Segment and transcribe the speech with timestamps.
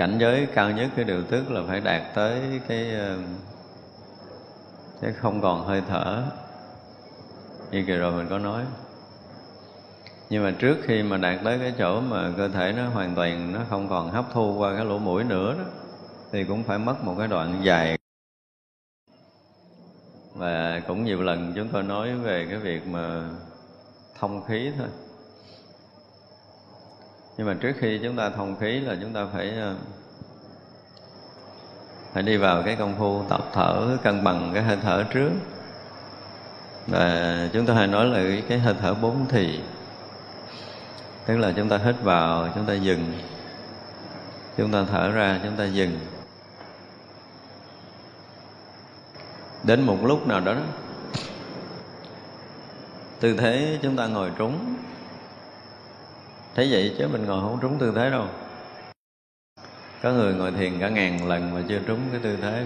[0.00, 3.18] cảnh giới cao nhất cái điều tức là phải đạt tới cái ờ,
[5.00, 6.22] cái không còn hơi thở.
[7.70, 8.64] Như kỳ rồi mình có nói.
[10.30, 13.52] Nhưng mà trước khi mà đạt tới cái chỗ mà cơ thể nó hoàn toàn,
[13.52, 15.64] nó không còn hấp thu qua cái lỗ mũi nữa đó,
[16.32, 17.98] thì cũng phải mất một cái đoạn dài.
[20.34, 23.28] Và cũng nhiều lần chúng tôi nói về cái việc mà
[24.20, 25.09] thông khí thôi
[27.40, 29.74] nhưng mà trước khi chúng ta thông khí là chúng ta phải ờ,
[32.12, 35.30] phải đi vào cái công phu tập thở cân bằng cái hơi thở trước.
[36.86, 39.60] Và chúng ta hay nói là cái hơi thở bốn thì,
[41.26, 43.12] tức là chúng ta hít vào, chúng ta dừng,
[44.56, 45.98] chúng ta thở ra, chúng ta dừng.
[49.62, 50.54] Đến một lúc nào đó,
[53.20, 54.76] tư thế chúng ta ngồi trúng
[56.60, 58.26] thế vậy chứ mình ngồi không trúng tư thế đâu.
[60.02, 62.64] Có người ngồi thiền cả ngàn lần mà chưa trúng cái tư thế,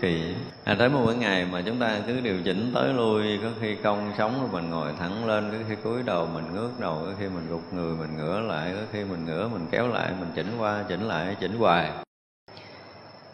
[0.00, 3.48] kỳ à tới một cái ngày mà chúng ta cứ điều chỉnh tới lui, có
[3.60, 7.02] khi cong sống rồi mình ngồi thẳng lên, có khi cúi đầu mình ngước đầu,
[7.06, 10.12] có khi mình gục người mình ngửa lại, có khi mình ngửa mình kéo lại,
[10.20, 11.90] mình chỉnh qua, chỉnh lại, chỉnh hoài.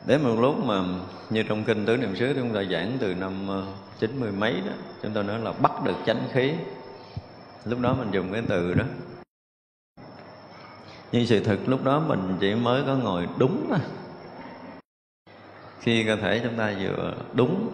[0.06, 0.82] Đến một lúc mà
[1.30, 3.64] như trong kinh tứ niệm xứ chúng ta giảng từ năm ờ,
[3.98, 6.52] chín mươi mấy đó, chúng ta nói là bắt được chánh khí.
[7.64, 8.84] Lúc đó mình dùng cái từ đó
[11.12, 13.78] nhưng sự thực lúc đó mình chỉ mới có ngồi đúng thôi.
[15.80, 17.70] Khi cơ thể chúng ta vừa đúng,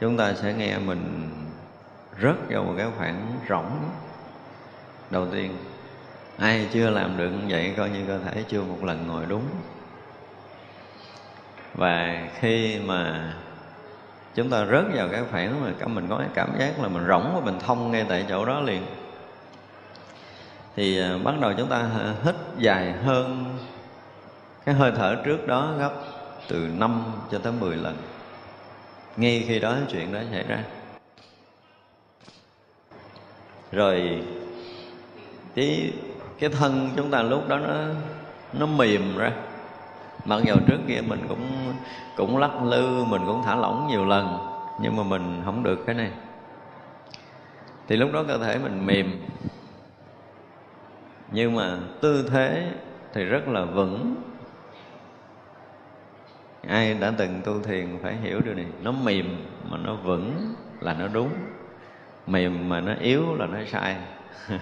[0.00, 1.30] chúng ta sẽ nghe mình
[2.22, 3.70] rớt vào một cái khoảng rỗng.
[5.10, 5.56] Đầu tiên,
[6.38, 9.44] ai chưa làm được vậy coi như cơ thể chưa một lần ngồi đúng.
[11.74, 13.34] Và khi mà
[14.34, 17.32] chúng ta rớt vào cái khoảng mà mình có cái cảm giác là mình rỗng
[17.34, 18.82] và mình thông ngay tại chỗ đó liền
[20.76, 23.44] thì ờ, bắt đầu chúng ta ờ, hít dài hơn
[24.64, 25.92] cái hơi thở trước đó gấp
[26.48, 27.96] từ 5 cho tới 10 lần.
[29.16, 30.58] Ngay khi đó chuyện đó xảy ra.
[33.72, 34.22] Rồi,
[35.54, 35.92] cái
[36.38, 37.74] cái thân chúng ta lúc đó nó
[38.52, 39.32] nó mềm ra.
[40.24, 41.74] Mặc dù trước kia mình cũng
[42.16, 44.38] cũng lắc lư, mình cũng thả lỏng nhiều lần,
[44.80, 46.10] nhưng mà mình không được cái này.
[47.88, 49.20] Thì lúc đó cơ thể mình mềm
[51.34, 52.72] nhưng mà tư thế
[53.12, 54.14] thì rất là vững.
[56.68, 58.66] Ai đã từng tu thiền phải hiểu điều này.
[58.82, 59.26] Nó mềm
[59.70, 61.30] mà nó vững là nó đúng.
[62.26, 63.96] Mềm mà nó yếu là nó sai.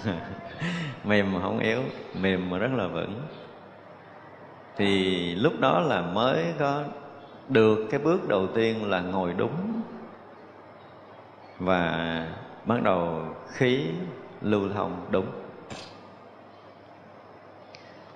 [1.05, 1.83] Mềm mà không yếu,
[2.21, 3.22] mềm mà rất là vững.
[4.77, 6.84] Thì lúc đó là mới có
[7.49, 9.83] được cái bước đầu tiên là ngồi đúng.
[11.59, 12.27] Và
[12.65, 13.22] bắt đầu
[13.53, 13.87] khí
[14.43, 15.41] lưu thông đúng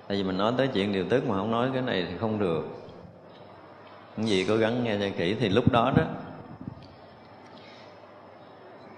[0.08, 2.38] tại vì mình nói tới chuyện điều tức mà không nói cái này thì không
[2.38, 2.64] được.
[4.16, 6.02] Những gì cố gắng nghe cho kỹ thì lúc đó đó,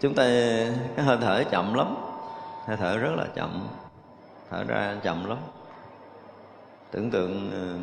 [0.01, 0.25] chúng ta,
[0.97, 1.97] cái hơi thở chậm lắm.
[2.67, 3.69] Hơi thở rất là chậm,
[4.51, 5.39] thở ra chậm lắm.
[6.91, 7.75] Tưởng tượng ờ,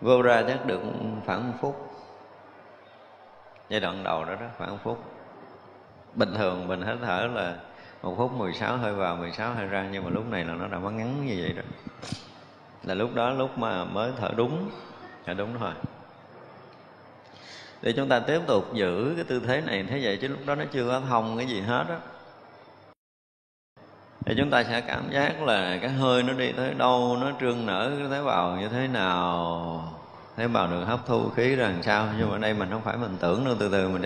[0.00, 0.80] vô ra chắc được
[1.26, 1.90] khoảng một phút.
[3.68, 4.98] Giai đoạn đầu đó đó, khoảng một phút.
[6.14, 7.56] Bình thường mình hít thở là
[8.02, 10.78] một phút 16 hơi vào 16 hơi ra, nhưng mà lúc này là nó đã
[10.78, 11.64] bắn ngắn như vậy rồi.
[12.82, 14.70] Là lúc đó, lúc mà mới thở đúng.
[15.26, 15.72] Thở đúng thôi.
[17.82, 20.54] Để chúng ta tiếp tục giữ cái tư thế này thế vậy chứ lúc đó
[20.54, 21.96] nó chưa có thông cái gì hết á.
[24.24, 27.66] Thì chúng ta sẽ cảm giác là cái hơi nó đi tới đâu, nó trương
[27.66, 29.94] nở cái tế bào như thế nào.
[30.36, 32.82] Tế bào được hấp thu khí ra làm sao, nhưng mà ở đây mình không
[32.82, 34.02] phải mình tưởng đâu, từ từ mình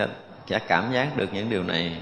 [0.47, 2.01] sẽ cảm giác được những điều này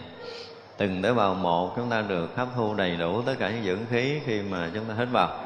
[0.82, 3.86] từng tế bào một, chúng ta được hấp thu đầy đủ tất cả những dưỡng
[3.90, 5.44] khí khi mà chúng ta hít vào.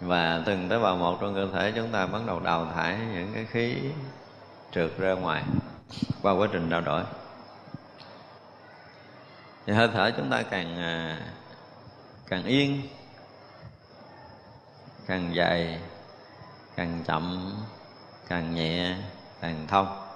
[0.00, 3.32] Và từng tế bào một trong cơ thể chúng ta bắt đầu đào thải những
[3.34, 3.76] cái khí
[4.72, 5.44] trượt ra ngoài
[6.22, 7.02] qua quá trình trao đổi.
[9.66, 11.20] Thì hơi thở chúng ta càng à,
[12.28, 12.82] càng yên,
[15.06, 15.80] càng dài,
[16.76, 17.54] càng chậm,
[18.28, 18.96] càng nhẹ,
[19.40, 20.06] càng thông.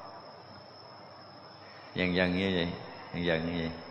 [1.94, 2.68] Dần dần như vậy,
[3.14, 3.85] dần dần như vậy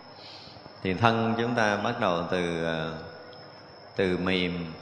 [0.86, 2.94] thì thân chúng ta bắt đầu từ ờ,
[3.96, 4.74] từ mềm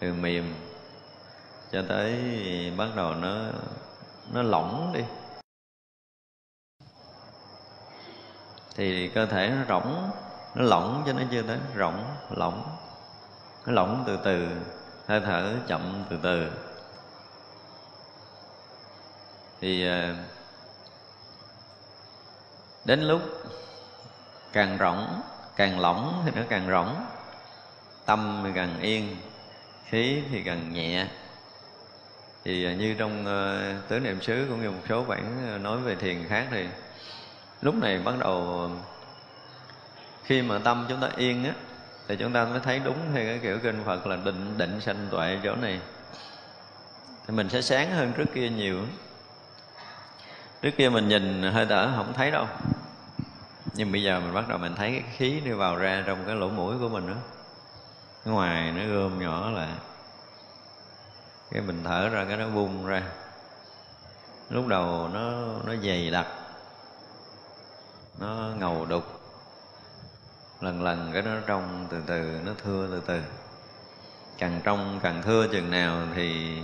[0.00, 0.54] từ mềm
[1.72, 2.14] cho tới
[2.76, 3.34] bắt đầu nó
[4.32, 5.00] nó lỏng đi.
[8.74, 10.10] Thì cơ thể nó rỗng,
[10.54, 12.76] nó lỏng cho nó chưa tới rỗng, lỏng.
[13.66, 14.48] Nó lỏng từ từ,
[15.06, 16.50] hơi thở chậm từ từ.
[19.60, 20.14] Thì ờ,
[22.84, 23.20] đến lúc
[24.56, 25.20] càng rỗng
[25.56, 26.96] càng lỏng thì nó càng rỗng.
[28.06, 29.16] Tâm thì càng yên
[29.88, 31.06] khí thì càng nhẹ.
[32.44, 35.78] Thì à, như trong uh, tứ niệm xứ cũng như một số bản ờ, nói
[35.78, 36.66] về thiền khác thì
[37.62, 38.70] lúc này bắt đầu
[40.24, 41.52] khi mà tâm chúng ta yên á
[42.08, 45.08] thì chúng ta mới thấy đúng theo cái kiểu kinh Phật là định định sanh
[45.10, 45.80] tuệ chỗ này.
[47.26, 48.78] Thì mình sẽ sáng hơn trước kia nhiều.
[50.62, 52.46] Trước kia mình nhìn hơi thở không thấy đâu
[53.76, 56.34] nhưng bây giờ mình bắt đầu mình thấy cái khí đi vào ra trong cái
[56.34, 57.14] lỗ mũi của mình đó.
[58.24, 59.68] Cái ngoài nó gom nhỏ lại.
[61.50, 63.02] Cái mình thở ra cái nó bung ra.
[64.50, 65.30] Lúc đầu nó
[65.64, 66.26] nó dày đặc.
[68.20, 69.04] Nó ngầu đục.
[70.60, 73.22] Lần lần cái nó trong từ từ, nó thưa từ từ.
[74.38, 76.58] Càng trong càng thưa chừng nào thì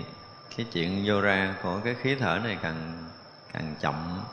[0.56, 3.08] cái chuyện vô ra của cái khí thở này càng
[3.52, 4.24] càng chậm,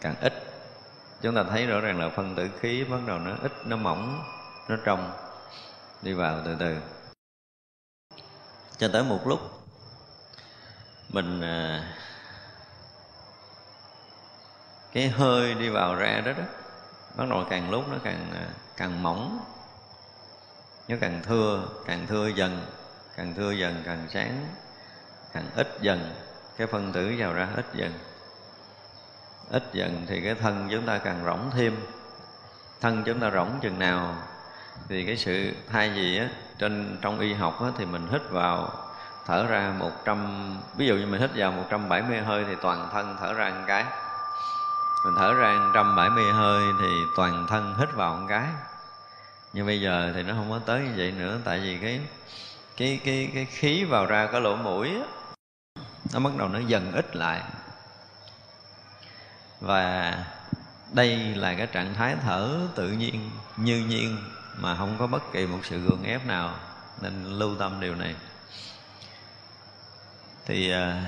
[0.00, 0.51] càng ít
[1.22, 4.24] chúng ta thấy rõ ràng là phân tử khí bắt đầu nó ít nó mỏng
[4.68, 5.12] nó trong.
[6.02, 6.76] Đi vào từ từ.
[8.78, 9.40] Cho tới một lúc
[11.08, 11.94] mình à,
[14.92, 16.44] cái hơi đi vào ra đó đó
[17.16, 19.40] bắt đầu càng lúc nó càng à, càng mỏng.
[20.88, 22.66] Nó càng thưa càng thưa dần
[23.16, 24.46] càng thưa dần càng sáng
[25.32, 26.14] càng ít dần.
[26.56, 27.92] Cái phân tử vào ra ít dần
[29.52, 31.76] ít dần thì cái thân chúng ta càng rỗng thêm.
[32.80, 34.16] Thân chúng ta rỗng chừng nào
[34.88, 36.28] thì cái sự thay gì á
[36.58, 38.70] trên trong y học á, thì mình hít vào
[39.26, 43.34] thở ra 100 ví dụ như mình hít vào 170 hơi thì toàn thân thở
[43.34, 43.84] ra một cái.
[45.04, 48.46] Mình thở ra 170 hơi thì toàn thân hít vào một cái.
[49.52, 52.00] Nhưng bây giờ thì nó không có tới như vậy nữa tại vì cái
[52.76, 55.06] cái cái cái khí vào ra cái lỗ mũi á,
[56.12, 57.42] nó bắt đầu nó dần ít lại
[59.62, 60.14] và
[60.92, 64.18] đây là cái trạng thái thở tự nhiên, như nhiên,
[64.56, 66.54] mà không có bất kỳ một sự gượng ép nào.
[67.00, 68.14] Nên lưu tâm điều này.
[70.46, 71.04] Thì à,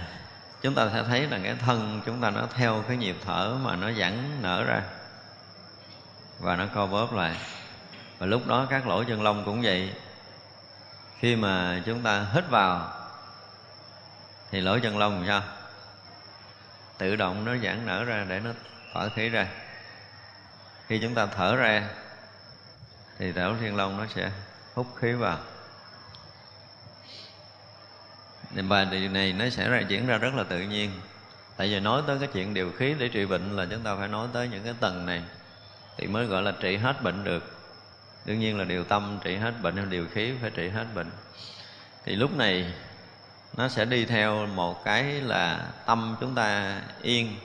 [0.63, 3.77] chúng ta sẽ thấy là cái thân chúng ta nó theo cái nhịp thở mà
[3.77, 4.83] nó giãn nở ra.
[6.41, 7.37] Và nó co bóp lại.
[8.19, 9.93] Và lúc đó các lỗ chân lông cũng vậy.
[11.19, 12.93] Khi mà chúng ta hít vào,
[14.51, 15.43] thì lỗ chân lông làm sao?
[17.05, 18.51] Tự động nó giãn nở ra để nó
[18.93, 19.47] thở khí ra.
[20.87, 21.89] Khi chúng ta thở ra,
[23.19, 24.31] thì đảo thiên long nó sẽ
[24.75, 25.39] hút khí vào.
[28.55, 31.01] Nên và điều này nó sẽ ra, diễn ra rất là tự nhiên.
[31.57, 34.09] Tại vì nói tới cái chuyện điều khí để trị bệnh là chúng ta phải
[34.09, 35.23] nói tới những cái tầng này
[35.97, 37.57] thì mới gọi là trị hết bệnh được.
[38.25, 41.11] Đương nhiên là điều tâm trị hết bệnh hay điều khí phải trị hết bệnh.
[42.05, 42.73] Thì lúc này
[43.57, 47.37] nó sẽ đi theo một cái là tâm chúng ta yên.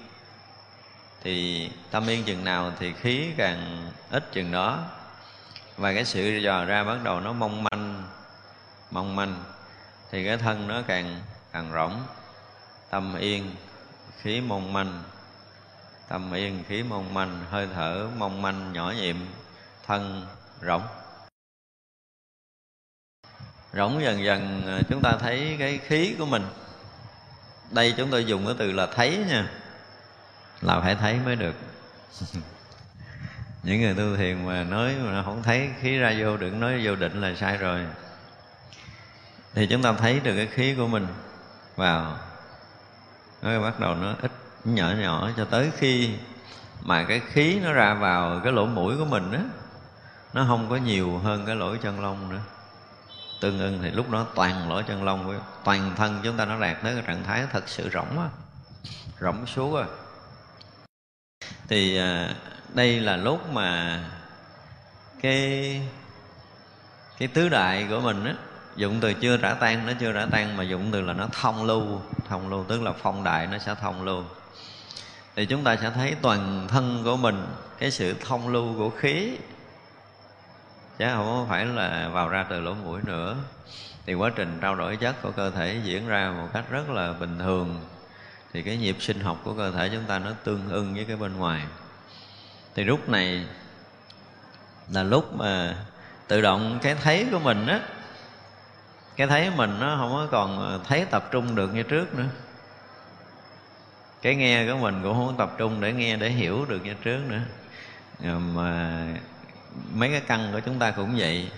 [1.23, 4.79] Thì tâm yên chừng nào thì khí càng ít chừng đó.
[5.77, 8.03] Và cái sự dò ra bắt đầu nó mong manh
[8.91, 9.44] mong manh.
[10.11, 11.21] Thì cái thân nó càng
[11.51, 12.03] càng rỗng.
[12.89, 13.56] Tâm yên,
[14.21, 15.03] khí mong manh.
[16.07, 19.15] Tâm yên, khí mong manh, hơi thở mong manh, nhỏ nhiệm
[19.88, 20.25] thân
[20.61, 20.81] rỗng
[23.74, 26.44] rỗng dần dần ờ, chúng ta thấy cái khí của mình.
[27.71, 29.49] Đây chúng tôi dùng cái từ là thấy nha.
[30.61, 31.56] Là phải thấy mới được.
[33.64, 36.95] Những người tu thiền mà nói mà không thấy khí ra vô, đừng nói vô
[36.95, 37.85] định là sai rồi.
[39.54, 41.07] Thì chúng ta thấy được cái khí của mình
[41.76, 42.18] vào.
[43.42, 44.31] Nó bắt đầu nó ít
[44.66, 46.09] nhỏ nhỏ cho tới khi
[46.81, 49.40] mà cái khí nó ra vào cái lỗ mũi của mình á,
[50.33, 52.42] nó không có nhiều hơn cái lỗ chân lông nữa
[53.40, 56.78] tương ưng thì lúc đó toàn lỗ chân lông toàn thân chúng ta nó đạt
[56.84, 58.30] tới cái trạng thái thật sự rỗng á.
[59.22, 59.84] Rỗng xuống á.
[61.68, 62.36] Thì à,
[62.74, 64.00] đây là lúc mà
[65.22, 65.81] cái
[67.18, 68.34] cái tứ đại của mình á,
[68.76, 71.66] dụng từ chưa rã tan, nó chưa rã tan mà dụng từ là nó thông
[71.66, 72.02] lưu.
[72.30, 74.24] Thông lưu tức là phong đại nó sẽ thông lưu.
[75.36, 77.48] Thì chúng ta sẽ thấy toàn thân của mình,
[77.80, 79.38] cái sự thông lưu của khí
[80.99, 83.35] chứ không phải là vào ra từ lỗ mũi nữa.
[84.06, 87.13] Thì quá trình trao đổi chất của cơ thể diễn ra một cách rất là
[87.13, 87.81] bình thường.
[88.53, 91.15] Thì cái nhịp sinh học của cơ thể chúng ta nó tương ưng với cái
[91.15, 91.61] bên ngoài.
[92.75, 93.45] Thì lúc này
[94.91, 95.75] là lúc mà
[96.27, 97.79] tự động cái thấy của mình á,
[99.15, 102.27] cái thấy mình nó không có còn thấy tập trung được như trước nữa.
[104.21, 107.19] Cái nghe của mình cũng không tập trung để nghe, để hiểu được như trước
[107.27, 107.41] nữa.
[108.39, 108.99] Mà
[109.94, 111.52] mấy cái căn của chúng ta cũng vậy.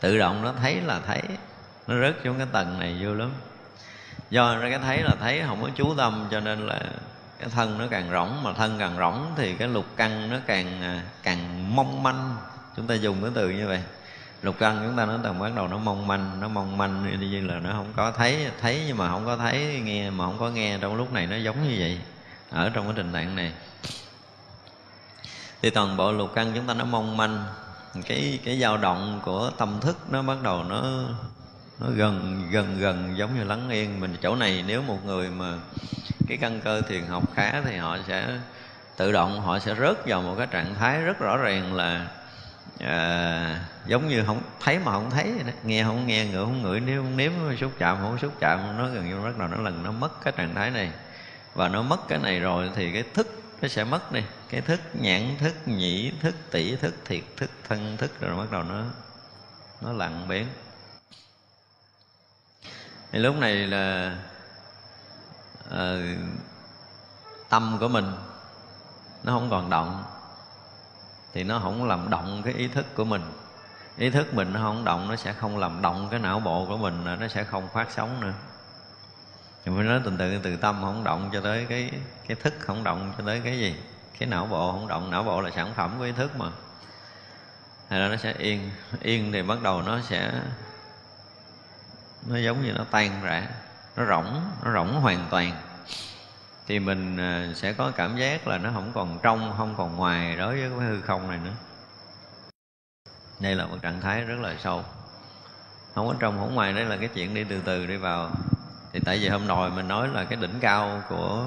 [0.00, 1.22] Tự động nó thấy là thấy.
[1.86, 3.30] Nó rớt xuống cái tầng này vô lắm.
[4.30, 6.80] Do cái thấy là thấy, không có chú tâm, cho nên là
[7.38, 10.82] cái thân nó càng rỗng, mà thân càng rỗng thì cái lục căn nó càng
[10.82, 12.36] à, càng mong manh.
[12.76, 13.80] Chúng ta dùng cái từ như vậy.
[14.42, 17.46] Lục căn chúng ta nó tầm bắt đầu nó mong manh, nó mong manh như
[17.46, 20.50] là nó không có thấy thấy nhưng mà không có thấy, nghe mà không có
[20.50, 22.00] nghe trong lúc này nó giống như vậy,
[22.50, 23.52] ở trong cái tình trạng này
[25.62, 27.44] thì toàn bộ lục căn chúng ta nó mong manh.
[28.06, 30.82] Cái cái dao động của tâm thức nó bắt đầu nó
[31.78, 34.16] nó gần gần gần giống như lắng yên mình.
[34.22, 35.54] Chỗ này nếu một người mà
[36.28, 38.38] cái căn cơ thiền học khá thì họ sẽ
[38.96, 42.06] tự động họ sẽ rớt vào một cái trạng thái rất rõ ràng là
[42.80, 45.52] à, giống như không thấy mà không thấy đó.
[45.64, 48.88] nghe không nghe ngửi không ngửi nếu không nếm xúc chạm không xúc chạm nó
[48.88, 50.90] gần như bắt đầu nó lần nó mất cái trạng thái này.
[51.54, 54.22] Và nó mất cái này rồi thì cái thức nó sẽ mất đi.
[54.48, 58.62] Cái thức nhãn thức nhĩ thức tỷ thức thiệt thức thân thức rồi bắt đầu
[58.62, 58.84] nó
[59.80, 60.46] nó lặng biến
[63.12, 64.16] thì lúc này là
[65.68, 65.74] uh,
[67.48, 68.12] tâm của mình
[69.22, 70.04] nó không còn động.
[71.32, 73.22] Thì nó không làm động cái ý thức của mình.
[73.96, 76.76] Ý thức mình nó không động nó sẽ không làm động cái não bộ của
[76.76, 78.32] mình nó sẽ không phát sóng nữa
[79.64, 81.90] mình phải nói từ từ từ tâm không động cho tới cái
[82.28, 83.76] cái thức, không động cho tới cái gì.
[84.18, 86.46] Cái não bộ không động, não bộ là sản phẩm của ý thức mà.
[87.88, 88.70] Hay là nó sẽ yên
[89.02, 90.32] yên thì bắt đầu nó sẽ,
[92.26, 93.48] nó giống như nó tan rã,
[93.96, 95.52] nó rỗng nó rỗng hoàn toàn.
[96.66, 100.36] Thì mình à, sẽ có cảm giác là nó không còn trong, không còn ngoài
[100.36, 101.52] đối với cái hư không này nữa.
[103.40, 104.84] Đây là một trạng thái rất là sâu.
[105.94, 108.30] Không có trong, không ngoài, đây là cái chuyện đi từ từ đi vào
[108.92, 111.46] thì tại vì hôm nồi mình nói là cái đỉnh cao của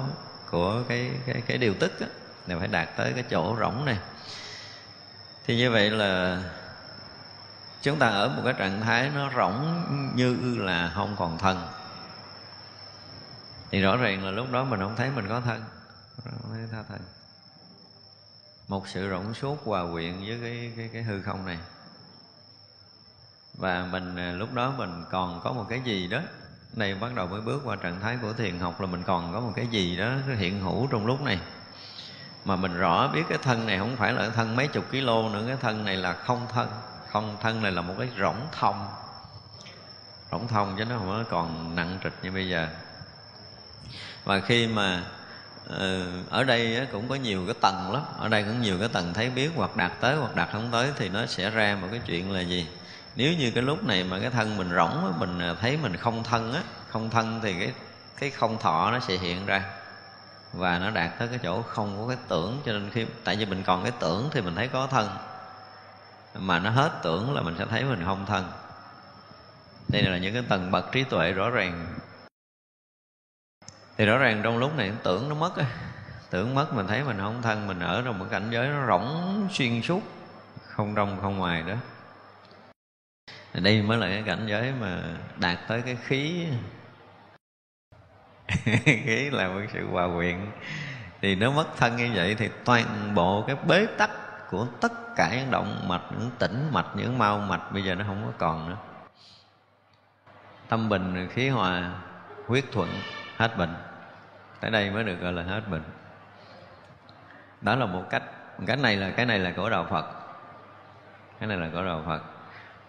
[0.50, 2.06] của cái cái cái điều tức á
[2.46, 3.98] là phải đạt tới cái chỗ rỗng này.
[5.46, 6.42] Thì như vậy là
[7.82, 9.84] chúng ta ở một cái trạng thái nó rỗng
[10.14, 11.68] như là không còn thân.
[13.70, 15.64] Thì rõ ràng là lúc đó mình không thấy mình có thân,
[16.24, 17.00] không thấy tha thân.
[18.68, 21.58] Một sự rỗng suốt hòa quyện với cái cái cái hư không này.
[23.54, 26.20] Và mình à, lúc đó mình còn có một cái gì đó
[26.76, 29.40] đây bắt đầu mới bước qua trạng thái của thiền học là mình còn có
[29.40, 31.38] một cái gì đó hiện hữu trong lúc này.
[32.44, 35.44] Mà mình rõ biết cái thân này không phải là thân mấy chục kg nữa,
[35.46, 36.68] cái thân này là không thân.
[37.10, 38.88] Không thân này là một cái rỗng thông.
[40.32, 42.68] Rỗng thông chứ nó không còn nặng trịch như bây giờ.
[44.24, 45.04] Và khi mà
[45.68, 48.02] ờ, ở đây cũng có nhiều cái tầng lắm.
[48.18, 50.90] Ở đây cũng nhiều cái tầng thấy biết hoặc đạt tới hoặc đạt không tới
[50.96, 52.66] thì nó sẽ ra một cái chuyện là gì?
[53.16, 56.24] Nếu như cái lúc này mà cái thân mình rỗng mình à, thấy mình không
[56.24, 57.72] thân á, không thân thì cái
[58.18, 59.64] cái không thọ nó sẽ hiện ra.
[60.52, 63.46] Và nó đạt tới cái chỗ không có cái tưởng, cho nên khi, tại vì
[63.46, 65.08] mình còn cái tưởng thì mình thấy có thân.
[66.34, 68.52] Mà nó hết tưởng là mình sẽ thấy mình không thân.
[69.88, 71.86] Đây là những cái tầng bậc trí tuệ rõ ràng.
[73.96, 75.52] Thì rõ ràng trong lúc này tưởng nó mất
[76.30, 79.48] tưởng mất mình thấy mình không thân, mình ở trong một cảnh giới nó rỗng
[79.52, 80.00] xuyên suốt,
[80.66, 81.74] không trong không ngoài đó
[83.60, 85.02] đây mới là cái cảnh giới mà
[85.36, 86.46] đạt tới cái khí.
[88.84, 90.36] Khí là một sự hòa quyện.
[91.20, 94.10] Thì nếu mất thân như vậy thì toàn bộ cái bế tắc
[94.50, 98.04] của tất cả những động mạch, những tĩnh mạch, những mau mạch bây giờ nó
[98.06, 98.76] không có còn nữa.
[100.68, 101.90] Tâm bình, khí hòa,
[102.46, 102.88] huyết thuận,
[103.36, 103.74] hết bệnh.
[104.60, 105.82] Tới đây mới được gọi là hết bệnh.
[107.60, 108.22] Đó là một cách
[108.66, 110.06] cái này là, cái này là của đạo phật.
[111.40, 112.33] Cái này là của đạo phật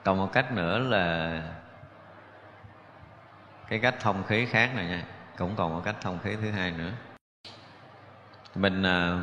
[0.06, 1.42] còn một cách nữa là
[3.68, 5.04] cái cách thông khí khác này nha,
[5.38, 6.92] cũng còn một cách thông khí thứ hai nữa.
[8.56, 9.20] Mình à,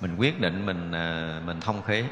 [0.00, 2.04] mình quyết định mình à, mình thông khí.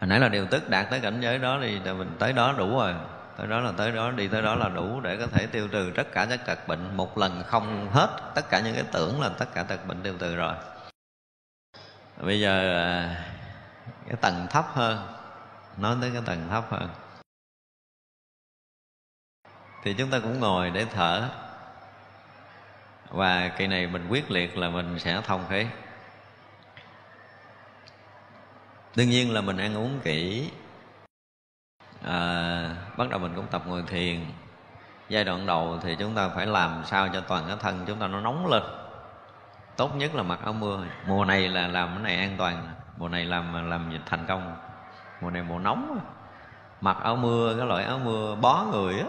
[0.00, 2.78] Hồi nãy là điều tức đạt tới cảnh giới đó thì mình tới đó đủ
[2.78, 2.94] rồi.
[3.36, 5.92] Tới đó là tới đó, đi tới đó là đủ để có thể tiêu trừ
[5.96, 8.08] tất cả các tật bệnh một lần không hết.
[8.34, 10.54] Tất cả những cái tưởng là tất cả tật bệnh tiêu trừ rồi.
[12.20, 13.16] Bây giờ à,
[14.06, 15.06] cái tầng thấp hơn
[15.76, 16.88] nói tới cái tầng thấp hơn.
[19.82, 21.28] Thì chúng ta cũng ngồi để thở.
[23.10, 25.66] Và kỳ này mình quyết liệt là mình sẽ thông khí.
[28.96, 30.50] Đương nhiên là mình ăn uống kỹ.
[32.04, 34.26] À, bắt đầu mình cũng tập ngồi thiền.
[35.08, 38.06] Giai đoạn đầu thì chúng ta phải làm sao cho toàn cái thân chúng ta
[38.06, 38.62] nó nóng lên.
[39.76, 40.84] Tốt nhất là mặc áo mưa.
[41.06, 44.56] Mùa này là làm cái này an toàn mùa này làm làm dịch thành công.
[45.20, 46.00] Mùa này mùa nóng
[46.80, 49.06] mặc áo mưa, cái loại áo mưa bó người á.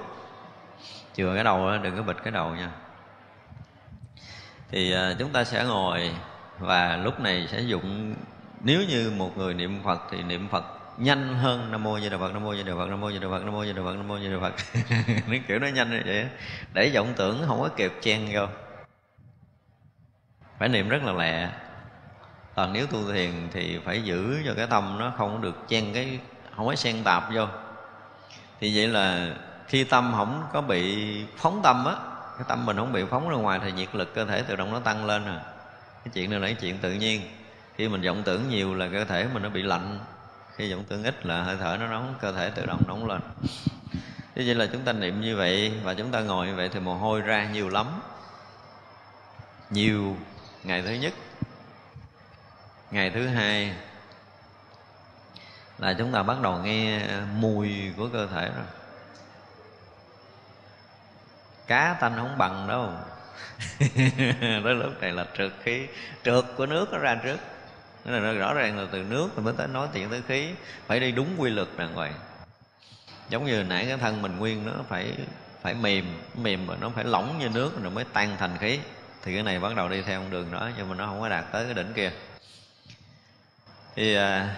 [1.16, 2.72] Chừa cái đầu đừng có bịt cái đầu nha.
[4.70, 6.12] Thì à, chúng ta sẽ ngồi
[6.60, 8.16] và lúc này sẽ dụng,
[8.62, 10.64] nếu như một người niệm phật thì niệm phật
[10.98, 13.20] nhanh hơn nam mô như đà phật, nam mô như đà phật, nam mô như
[13.20, 14.54] đà phật, nam mô như đà phật, nam mô như đà phật.
[15.28, 16.28] Nó kiểu nó nhanh như vậy
[16.74, 18.48] để vọng tưởng không có kịp chen vô.
[20.60, 21.50] Phải niệm rất là lẹ
[22.58, 26.20] còn nếu tu thiền thì phải giữ cho cái tâm nó không được chen cái,
[26.56, 27.46] không có xen tạp vô.
[28.60, 29.36] Thì vậy là
[29.68, 31.96] khi tâm không có bị phóng tâm á,
[32.38, 34.74] cái tâm mình không bị phóng ra ngoài thì nhiệt lực cơ thể tự động
[34.74, 35.42] nó tăng lên à.
[36.06, 37.22] Cái chuyện này là cái chuyện tự nhiên.
[37.76, 40.00] Khi mình vọng tưởng nhiều là cơ thể mình nó bị lạnh.
[40.56, 43.22] Khi vọng tưởng ít là hơi thở nó nóng, cơ thể tự động nóng lên.
[44.36, 46.80] Thế vậy là chúng ta niệm như vậy và chúng ta ngồi như vậy thì
[46.80, 47.86] mồ hôi ra nhiều lắm.
[49.70, 50.18] Nhiều
[50.64, 51.14] ngày thứ nhất
[52.92, 53.74] ngày thứ hai
[55.78, 57.02] là chúng ta bắt đầu nghe
[57.36, 58.66] mùi của cơ thể rồi.
[61.68, 62.92] Cá tanh không bằng đâu.
[64.40, 65.88] Tới lúc này là trượt khí,
[66.24, 67.38] trượt của nước nó ra trước.
[68.06, 70.52] Nên là rõ ràng là từ nước mình mới tới nói chuyện tới khí.
[70.88, 72.14] Phải đi đúng quy luật đàng hoàng.
[73.30, 75.14] Giống như nãy cái thân mình nguyên nó phải
[75.62, 78.80] phải mềm mềm mà nó phải lỏng như nước rồi mới tan thành khí.
[79.24, 81.30] Thì cái này bắt đầu đi theo con đường đó, nhưng mà nó không có
[81.30, 82.12] đạt tới cái đỉnh kia
[83.98, 84.56] thì à,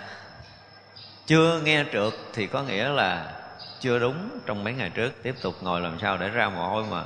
[1.28, 3.32] chưa nghe trượt thì có nghĩa là
[3.80, 5.24] chưa đúng trong mấy ngày trước.
[5.24, 7.04] Tiếp tục ngồi làm sao để ra mồ hôi mà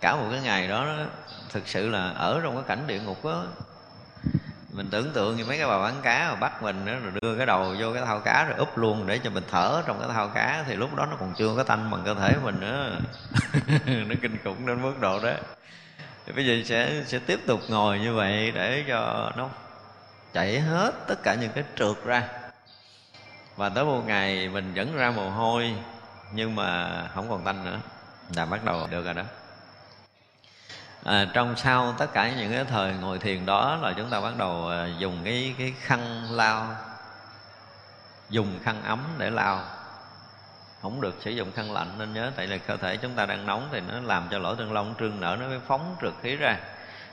[0.00, 0.86] cả một cái ngày đó
[1.52, 3.44] thực sự là ở trong cái cảnh địa ngục đó.
[4.72, 7.36] Mình tưởng tượng như mấy cái bà bán cá mà bắt mình đó, rồi đưa
[7.36, 10.08] cái đầu vô cái thao cá rồi úp luôn để cho mình thở trong cái
[10.12, 10.64] thao cá.
[10.68, 12.98] Thì lúc đó nó còn chưa có tanh bằng cơ thể mình nữa.
[13.86, 15.32] Nó kinh khủng đến mức độ đó.
[16.26, 19.48] Thì bây giờ sẽ sẽ tiếp tục ngồi như vậy để cho nó
[20.36, 22.28] chảy hết tất cả những cái trượt ra.
[23.56, 25.74] Và tới một ngày mình vẫn ra mồ hôi
[26.32, 27.78] nhưng mà không còn tanh nữa
[28.36, 29.22] là bắt đầu được rồi đó.
[31.04, 34.34] À, trong sau tất cả những cái thời ngồi thiền đó là chúng ta bắt
[34.38, 36.76] đầu à, dùng cái cái khăn lao
[38.30, 39.64] dùng khăn ấm để lao
[40.82, 43.46] không được sử dụng khăn lạnh nên nhớ tại là cơ thể chúng ta đang
[43.46, 46.36] nóng thì nó làm cho lỗ chân lông trương nở nó mới phóng trượt khí
[46.36, 46.58] ra.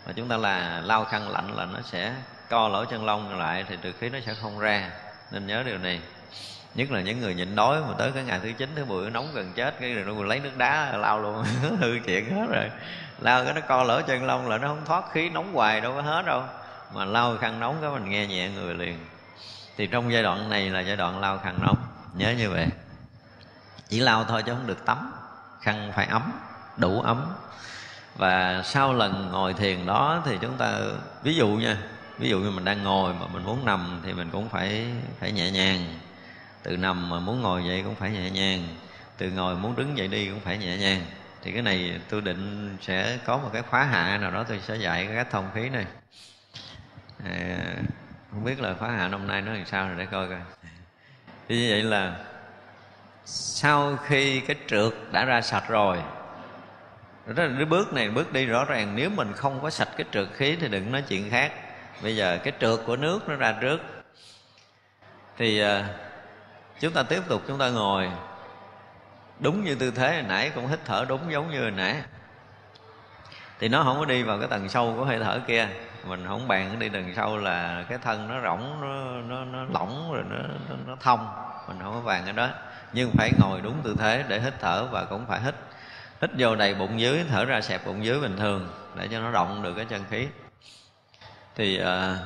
[0.06, 2.14] Mà chúng ta là lao khăn lạnh là nó sẽ
[2.54, 4.92] co lỗ chân lông lại thì trừ khí nó sẽ không ra.
[5.32, 6.02] Nên nhớ điều này.
[6.76, 9.28] Nhất là những người nhịn đói mà tới cái ngày thứ chín, thứ mười nóng
[9.34, 11.44] gần chết, cái rồi nó lấy nước đá lao luôn.
[11.80, 12.70] Hư chuyện hết rồi.
[13.20, 15.94] Lao cái nó co lỗ chân lông là nó không thoát khí, nóng hoài đâu
[15.96, 16.44] có hết đâu.
[16.94, 19.06] Mà lao khăn nóng cái mình nghe nhẹ người liền.
[19.78, 21.78] Thì trong giai đoạn này là giai đoạn lao khăn nóng.
[22.14, 22.68] Nhớ như vậy.
[23.90, 25.12] Chỉ lao thôi chứ không được tắm.
[25.62, 26.32] Khăn phải ấm,
[26.78, 27.26] đủ ấm.
[28.16, 30.72] Và sau lần ngồi thiền đó thì chúng ta,
[31.24, 31.78] ví dụ nha
[32.18, 34.86] ví dụ như mình đang ngồi mà mình muốn nằm thì mình cũng phải
[35.20, 36.00] phải nhẹ nhàng.
[36.64, 38.68] Từ nằm mà muốn ngồi dậy cũng phải nhẹ nhàng.
[39.18, 41.02] Từ ngồi muốn đứng dậy đi cũng phải nhẹ nhàng.
[41.44, 44.76] Thì cái này tôi định sẽ có một cái khóa hạ nào đó tôi sẽ
[44.76, 45.86] dạy cái thông khí này.
[47.26, 47.58] À,
[48.32, 50.40] không biết là khóa hạ năm nay nó làm sao rồi để coi coi.
[51.50, 52.16] Thì như vậy là
[53.26, 55.98] sau khi cái trượt đã ra sạch rồi
[57.28, 58.96] đó là cái bước này bước đi rõ ràng.
[58.96, 61.52] Nếu mình không có sạch cái trượt khí thì đừng nói chuyện khác
[62.02, 63.82] bây giờ cái trượt của nước nó ra trước.
[65.38, 65.86] Thì à,
[66.80, 68.10] chúng ta tiếp tục chúng ta ngồi.
[69.40, 72.02] Đúng như tư thế hồi nãy cũng hít thở đúng giống như hồi nãy.
[73.60, 75.68] Thì nó không có đi vào cái tầng sâu của hơi thở kia.
[76.06, 80.14] Mình không bàn đi tầng sâu là cái thân nó rỗng nó nó, nó lỏng
[80.14, 80.38] rồi nó,
[80.70, 81.28] nó nó thông.
[81.68, 82.50] Mình không có bàn cái đó.
[82.94, 85.56] Nhưng phải ngồi đúng tư thế để hít thở và cũng phải hít.
[86.22, 89.32] Hít vô đầy bụng dưới thở ra xẹp bụng dưới bình thường để cho nó
[89.32, 90.28] động được cái chân khí
[91.56, 92.18] thì à,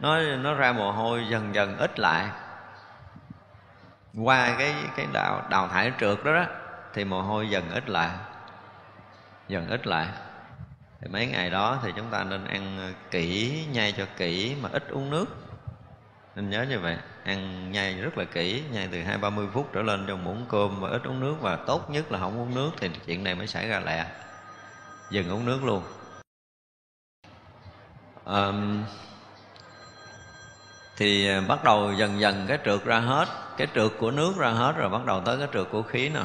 [0.00, 2.28] nó nó ra mồ hôi dần dần ít lại.
[4.22, 6.44] Qua cái cái đào đào thải trượt đó đó
[6.94, 8.10] thì mồ hôi dần ít lại
[9.48, 10.06] dần ít lại.
[11.00, 14.88] Thì mấy ngày đó thì chúng ta nên ăn kỹ nhai cho kỹ mà ít
[14.88, 15.26] uống nước.
[16.36, 19.70] Nên nhớ như vậy ăn nhai rất là kỹ nhai từ hai ba mươi phút
[19.72, 22.54] trở lên trong muỗng cơm và ít uống nước và tốt nhất là không uống
[22.54, 24.06] nước thì chuyện này mới xảy ra lẹ.
[25.10, 25.82] Dừng uống nước luôn
[28.24, 28.84] um,
[30.96, 34.50] thì ờ, bắt đầu dần dần cái trượt ra hết cái trượt của nước ra
[34.50, 36.20] hết rồi bắt đầu tới cái trượt của khí nè.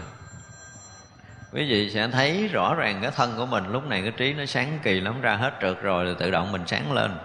[1.53, 4.45] Quý vị sẽ thấy rõ ràng cái thân của mình lúc này cái trí nó
[4.45, 7.17] sáng kỳ lắm ra hết trượt rồi thì tự động mình sáng lên.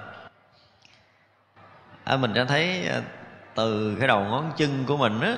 [2.04, 3.02] À, mình sẽ thấy ờ,
[3.54, 5.34] từ cái đầu ngón chân của mình á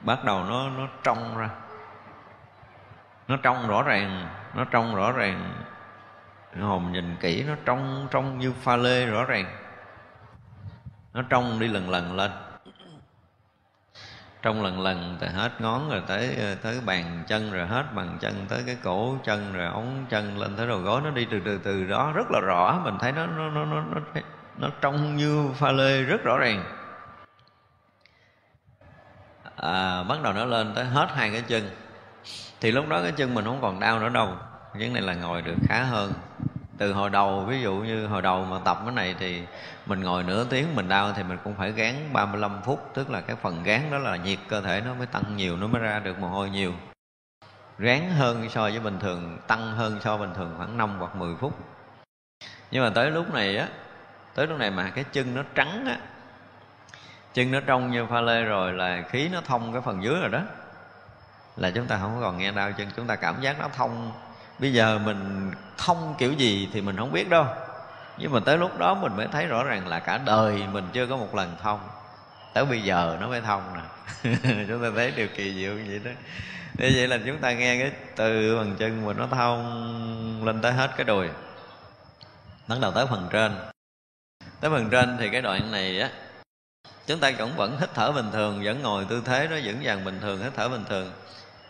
[0.00, 1.50] bắt đầu nó nó trong ra.
[3.28, 5.52] Nó trong rõ ràng nó trong rõ ràng
[6.60, 9.56] hồn nhìn kỹ nó trong trong như pha lê rõ ràng.
[11.14, 12.30] Nó trong đi lần lần lên.
[14.42, 18.46] Trong lần lần từ hết ngón rồi tới tới bàn chân rồi hết bàn chân
[18.48, 21.00] tới cái cổ chân rồi ống chân lên tới đầu gối.
[21.04, 22.80] Nó đi từ từ từ đó rất là rõ.
[22.84, 24.00] Mình thấy nó nó nó nó nó,
[24.56, 26.64] nó trong như pha lê rất rõ ràng.
[29.56, 31.70] À, bắt đầu nó lên tới hết hai cái chân.
[32.60, 34.36] Thì lúc đó cái chân mình không còn đau nữa đâu.
[34.72, 36.12] Vấn này là ngồi được khá hơn
[36.78, 39.42] từ hồi đầu, ví dụ như hồi đầu mà tập cái này thì
[39.86, 43.20] mình ngồi nửa tiếng mình đau thì mình cũng phải gán 35 phút, tức là
[43.20, 45.98] cái phần gán đó là nhiệt cơ thể nó mới tăng nhiều, nó mới ra
[45.98, 46.72] được mồ hôi nhiều.
[47.78, 51.16] Ráng hơn so với bình thường, tăng hơn so với bình thường khoảng 5 hoặc
[51.16, 51.58] 10 phút.
[52.70, 53.68] Nhưng mà tới lúc này á,
[54.34, 55.96] tới lúc này mà cái chân nó trắng á,
[57.34, 60.28] chân nó trong như pha lê rồi là khí nó thông cái phần dưới rồi
[60.28, 60.40] đó,
[61.56, 64.12] là chúng ta không còn nghe đau chân, chúng ta cảm giác nó thông
[64.58, 67.46] bây giờ mình thông kiểu gì thì mình không biết đâu.
[68.18, 71.06] Nhưng mà tới lúc đó mình mới thấy rõ ràng là cả đời mình chưa
[71.06, 71.80] có một lần thông.
[72.54, 73.82] Tới bây giờ nó mới thông nè.
[74.68, 76.10] Chúng ta thấy điều kỳ diệu như vậy đó.
[76.78, 80.72] Như vậy là chúng ta nghe cái từ bằng chân mà nó thông lên tới
[80.72, 81.28] hết cái đùi.
[82.68, 83.52] Bắt đầu tới phần trên.
[84.60, 86.10] Tới phần trên thì cái đoạn này á,
[87.06, 90.04] chúng ta cũng vẫn hít thở bình thường, vẫn ngồi tư thế nó vững vàng
[90.04, 91.12] bình thường, hít thở bình thường.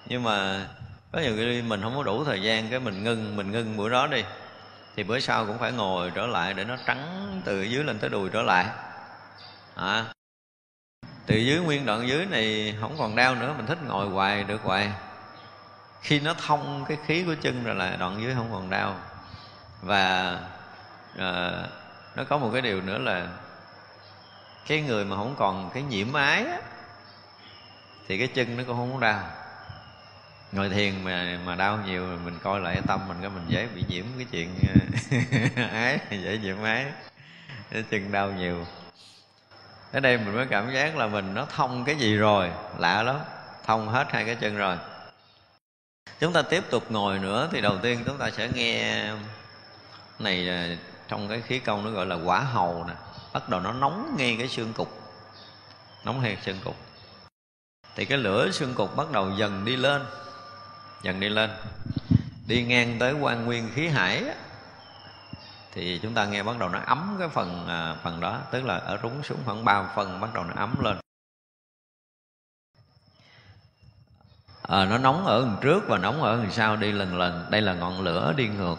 [0.07, 0.66] Nhưng mà
[1.12, 3.88] có nhiều khi mình không có đủ thời gian cái mình ngưng mình ngưng bữa
[3.88, 4.25] đó đi.
[4.97, 8.11] Thì bữa sau cũng phải ngồi trở lại để nó trắng từ dưới lên tới
[8.11, 8.66] đùi trở lại.
[9.75, 10.05] À,
[11.27, 14.62] từ dưới nguyên đoạn dưới này không còn đau nữa mình thích ngồi hoài được
[14.62, 14.92] hoài.
[16.03, 18.97] Khi nó thông cái khí của chân rồi là đoạn dưới không còn đau.
[19.83, 20.38] Và
[21.18, 21.51] à,
[22.16, 23.29] nó có một cái điều nữa là
[24.66, 26.61] cái người mà không còn cái nhiễm ái á,
[28.09, 29.38] thì cái chân nó cũng không có đau
[30.52, 33.84] ngồi thiền mà mà đau nhiều mình coi lại tâm mình cái mình dễ bị
[33.88, 34.54] nhiễm cái chuyện,
[35.72, 36.87] ái, dễ nhiễm ái.
[37.70, 38.66] Cái chân đau nhiều.
[39.92, 43.16] Ở đây mình mới cảm giác là mình nó thông cái gì rồi, lạ lắm.
[43.66, 44.76] Thông hết hai cái chân rồi.
[46.20, 49.04] Chúng ta tiếp tục ngồi nữa thì đầu tiên chúng ta sẽ nghe
[50.18, 50.48] này
[51.08, 52.94] trong cái khí công nó gọi là quả hầu nè.
[53.32, 55.00] Bắt đầu nó nóng ngay cái xương cục.
[56.04, 56.76] Nóng ngay xương cục.
[57.96, 60.02] Thì cái lửa xương cục bắt đầu dần đi lên
[61.02, 61.50] dần đi lên.
[62.46, 64.24] Đi ngang tới quan nguyên khí hải
[65.72, 68.76] thì chúng ta nghe bắt đầu nó ấm cái phần à, phần đó tức là
[68.76, 70.96] ở rúng xuống khoảng ba phần bắt đầu nó ấm lên.
[74.62, 77.46] À, nó nóng ở đằng trước và nóng ở đằng sau đi lần lần.
[77.50, 78.76] Đây là ngọn lửa đi ngược.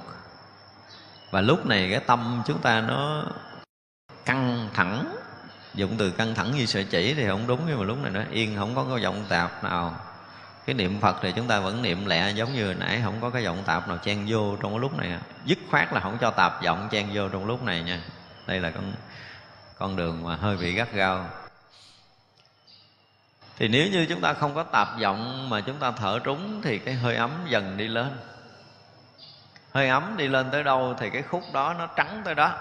[1.32, 3.23] Và lúc này cái tâm chúng ta nó
[4.25, 5.15] căng thẳng.
[5.73, 8.21] Dụng từ căng thẳng như sợi chỉ thì không đúng nhưng mà lúc này nó
[8.32, 10.09] yên không có cái vọng tạp nào
[10.69, 13.43] cái niệm phật thì chúng ta vẫn niệm lẹ, giống như nãy, không có cái
[13.43, 15.19] giọng tạp nào chen vô trong cái lúc này.
[15.45, 18.01] Dứt khoát là không cho tạp giọng chen vô trong lúc này nha.
[18.47, 18.93] Đây là con
[19.77, 21.25] con đường mà hơi bị gắt gao.
[23.58, 26.79] Thì nếu như chúng ta không có tạp giọng mà chúng ta thở trúng thì
[26.79, 28.17] cái hơi ấm dần đi lên.
[29.73, 32.53] Hơi ấm đi lên tới đâu thì cái khúc đó nó trắng tới đó.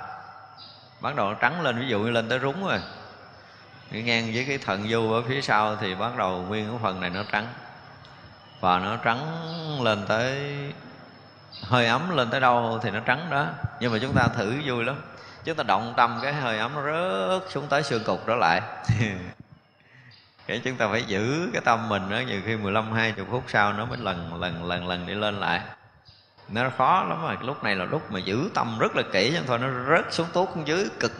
[1.01, 2.81] Bắt đầu nó trắng lên, ví dụ như lên tới rúng rồi.
[3.91, 7.11] Ngang với cái thần du ở phía sau thì bắt đầu nguyên cái phần này
[7.11, 7.47] nó trắng
[8.61, 9.21] và nó trắng
[9.83, 10.53] lên tới,
[11.63, 13.47] hơi ấm lên tới đâu thì nó trắng đó.
[13.81, 14.97] Nhưng mà chúng ta thử vui lắm.
[15.45, 18.61] Chúng ta động tâm cái hơi ấm nó rớt xuống tới xương cục đó lại.
[20.47, 23.73] Cái chúng ta phải giữ cái tâm mình đó, nhiều khi 15 20 phút sau
[23.73, 25.61] nó mới lần lần lần lần đi lên lại.
[26.49, 29.43] Nó khó lắm mà, lúc này là lúc mà giữ tâm rất là kỹ chứ
[29.47, 31.13] thôi nó rớt xuống tốt xuống dưới cực.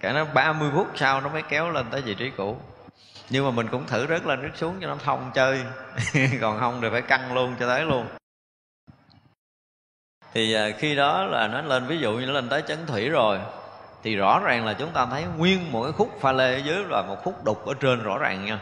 [0.00, 2.60] Cả nó 30 phút sau nó mới kéo lên tới vị trí cũ
[3.30, 5.64] nhưng mà mình cũng thử rớt lên rớt xuống cho nó thông chơi.
[6.40, 8.06] Còn không thì phải căng luôn cho tới luôn.
[10.34, 13.08] Thì à, khi đó là nó lên, ví dụ như nó lên tới chấn thủy
[13.08, 13.38] rồi,
[14.02, 16.84] thì rõ ràng là chúng ta thấy nguyên một cái khúc pha lê ở dưới
[16.88, 18.60] là một khúc đục ở trên rõ ràng nha.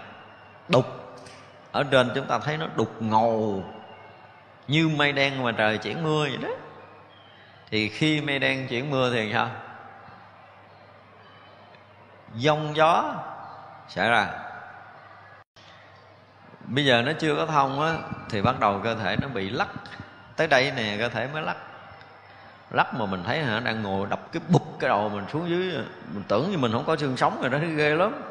[0.68, 0.86] Đục.
[1.72, 3.64] Ở trên chúng ta thấy nó đục ngầu,
[4.68, 6.48] như mây đen mà trời chuyển mưa vậy đó.
[7.70, 9.50] Thì khi mây đen chuyển mưa thì sao?
[12.34, 13.14] Giông gió
[13.88, 14.43] xảy ra
[16.66, 17.94] bây giờ nó chưa có thông á,
[18.30, 19.68] thì bắt đầu cơ thể nó bị lắc.
[20.36, 21.56] Tới đây nè, cơ thể mới lắc.
[22.70, 25.72] Lắc mà mình thấy hả, đang ngồi đập cái bụp cái đầu mình xuống dưới
[26.14, 28.22] mình tưởng như mình không có xương sống rồi đó thấy ghê lắm.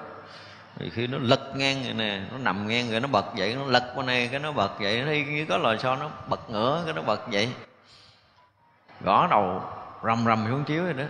[0.80, 3.65] Thì khi nó lật ngang rồi nè, nó nằm ngang rồi nó bật dậy, nó
[3.65, 6.82] lật qua này cái nó bật dậy thấy như có lò xo nó bật ngửa,
[6.86, 7.50] cái nó bật dậy.
[9.02, 9.62] Gõ đầu,
[10.04, 11.04] rầm rầm xuống chiếu rồi đó.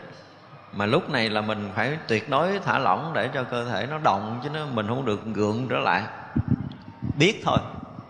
[0.72, 3.98] Mà lúc này là mình phải tuyệt đối thả lỏng để cho cơ thể nó
[3.98, 6.04] động, chứ nó, mình không được gượng trở lại
[7.18, 7.58] biết thôi.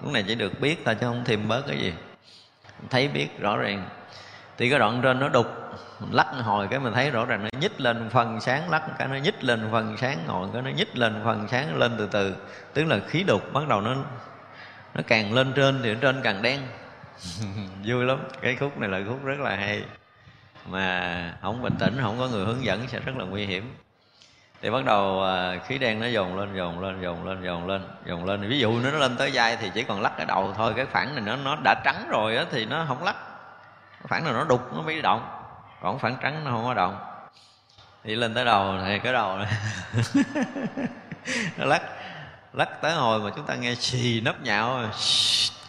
[0.04, 1.94] Cái này chỉ được biết thôi, chứ không thêm bớt cái gì.
[2.90, 3.90] Thấy biết rõ ràng.
[4.58, 5.48] Thì cái đoạn trên nó đục,
[6.12, 9.16] lắc hồi cái mình thấy rõ ràng, nó nhích lên phần sáng, lắc cái nó
[9.16, 12.36] nhích lên phần sáng, ngồi cái nó nhích lên phần sáng, lên từ từ.
[12.74, 13.96] Tức là khí đục bắt đầu nó
[14.94, 16.62] nó càng lên trên thì trên càng đen.
[17.86, 18.20] Vui lắm.
[18.42, 19.84] Cái khúc này là khúc rất là hay.
[20.70, 23.74] Mà không bình tĩnh, không có người hướng dẫn sẽ rất là nguy hiểm
[24.64, 27.82] thì bắt đầu à, khí đen nó dồn lên dồn lên dồn lên dồn lên
[28.06, 28.50] dồn lên.
[28.50, 30.74] Ví dụ nó lên tới vai thì chỉ còn lắc cái đầu thôi.
[30.76, 33.16] Cái phản này nó nó đã trắng rồi á thì nó không lắc.
[34.08, 35.30] Phản nào nó đục, nó mới động.
[35.82, 36.98] Còn phản trắng nó không có động.
[38.04, 39.54] Thì lên tới đầu thì cái đầu này
[41.58, 41.82] nó lắc
[42.54, 44.80] lắc tới hồi mà chúng ta nghe xì nấp nhạo.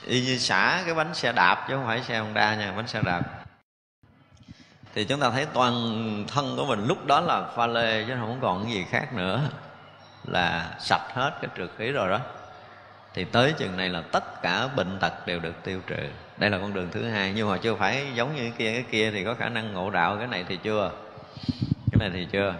[0.07, 3.00] Y như xả cái bánh xe đạp chứ không phải xe honda nha, bánh xe
[3.04, 3.43] đạp
[4.94, 5.74] thì chúng ta thấy toàn
[6.28, 9.40] thân của mình lúc đó là pha lê, chứ không còn cái gì khác nữa.
[10.24, 12.20] Là sạch hết cái trượt khí rồi đó.
[13.14, 16.09] Thì tới chừng này là tất cả bệnh tật đều được tiêu trừ.
[16.37, 18.85] Đây là con đường thứ hai, nhưng mà chưa phải giống như cái kia cái
[18.90, 20.90] kia thì có khả năng ngộ đạo, cái này thì chưa.
[21.92, 22.54] Cái này thì chưa.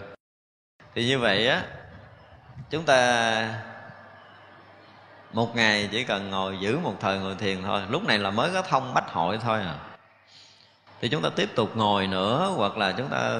[0.94, 1.62] Thì như vậy á,
[2.70, 3.61] chúng ta
[5.33, 7.83] một ngày chỉ cần ngồi giữ một thời ngồi thiền thôi.
[7.88, 9.75] Lúc này là mới có thông bách hội thôi à
[11.00, 13.38] thì chúng ta tiếp tục ngồi nữa, hoặc là chúng ta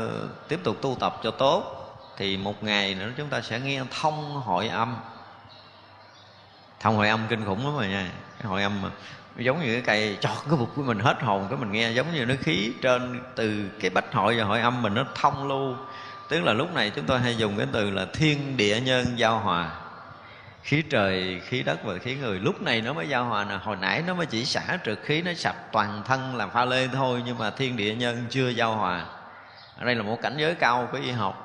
[0.49, 1.81] tiếp tục tu tập cho tốt.
[2.17, 4.97] Thì một ngày nữa chúng ta sẽ nghe thông hội âm.
[6.81, 8.11] Thông hội âm kinh khủng lắm rồi nha.
[8.39, 8.91] Cái hội âm mà
[9.39, 12.15] giống như cái cây, chọt, cái bụng của mình hết hồn, cái mình nghe giống
[12.15, 15.77] như nó khí trên từ cái bách hội và hội âm mình nó thông lưu.
[16.29, 19.39] Tức là lúc này chúng tôi hay dùng cái từ là thiên địa nhân giao
[19.39, 19.71] hòa
[20.65, 22.39] khí trời khí đất và khí người.
[22.39, 23.59] Lúc này nó mới giao hòa nè.
[23.63, 26.89] Hồi nãy nó mới chỉ xả trực khí nó sạch toàn thân làm pha lê
[26.89, 29.07] thôi nhưng mà thiên địa nhân chưa giao hòa.
[29.79, 31.41] Ở đây là một cảnh giới cao của y học.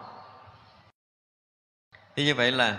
[2.16, 2.78] Thì như vậy là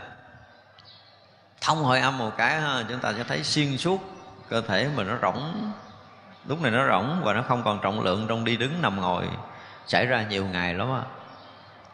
[1.61, 4.01] thông hội âm một cái ha, chúng ta sẽ thấy xuyên suốt
[4.49, 5.73] cơ thể mình nó rỗng.
[6.47, 9.29] Lúc này nó rỗng và nó không còn trọng lượng trong đi đứng nằm ngồi.
[9.87, 11.03] Xảy ra nhiều ngày lắm á.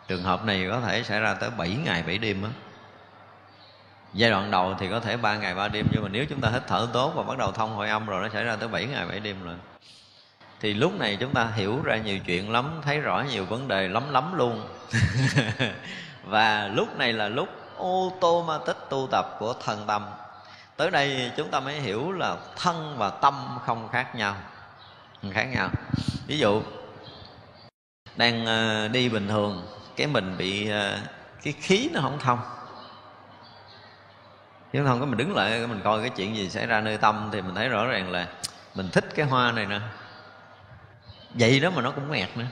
[0.09, 2.51] Trường hợp này có thể xảy ra tới 7 ngày 7 đêm á
[4.16, 6.48] giai đoạn đầu thì có thể ba ngày, ba đêm, nhưng mà nếu chúng ta
[6.48, 8.87] hít thở tốt và bắt đầu thông hội âm rồi, nó xảy ra tới 7
[8.87, 9.55] ngày 7 đêm rồi.
[10.61, 13.88] Thì lúc này chúng ta hiểu ra nhiều chuyện lắm, thấy rõ nhiều vấn đề
[13.88, 14.68] lắm lắm luôn.
[16.24, 20.07] Và lúc này là lúc ô tô ma tích tu tập của thần tâm.
[20.76, 24.37] Tới đây chúng ta mới hiểu là thân và tâm không khác nhau,
[25.22, 25.68] không khác nhau.
[26.26, 26.62] Ví dụ,
[28.16, 30.98] đang ờ, đi bình thường, cái mình bị ờ,
[31.42, 32.38] cái khí nó không thông
[34.72, 37.29] chứ không có mình đứng lại mình coi cái chuyện gì xảy ra nơi tâm
[37.33, 38.29] thì mình thấy rõ ràng là
[38.74, 39.81] mình thích cái hoa này nè.
[41.35, 42.46] Vậy đó mà nó cũng nghẹt nữa.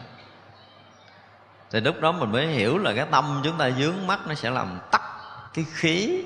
[1.70, 4.50] Thì lúc đó mình mới hiểu là cái tâm chúng ta dướng mắt nó sẽ
[4.50, 5.02] làm tắt
[5.54, 6.24] cái khí.